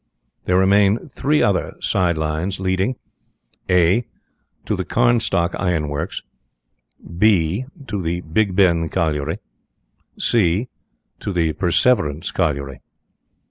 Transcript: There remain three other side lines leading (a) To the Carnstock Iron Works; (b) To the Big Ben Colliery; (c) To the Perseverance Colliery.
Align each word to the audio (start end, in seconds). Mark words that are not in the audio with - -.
There 0.45 0.57
remain 0.57 0.97
three 1.09 1.43
other 1.43 1.75
side 1.79 2.17
lines 2.17 2.59
leading 2.59 2.95
(a) 3.69 4.03
To 4.65 4.75
the 4.75 4.83
Carnstock 4.83 5.53
Iron 5.59 5.89
Works; 5.89 6.23
(b) 7.19 7.65
To 7.85 8.01
the 8.01 8.21
Big 8.21 8.55
Ben 8.55 8.89
Colliery; 8.89 9.37
(c) 10.17 10.69
To 11.19 11.31
the 11.31 11.53
Perseverance 11.53 12.31
Colliery. 12.31 12.81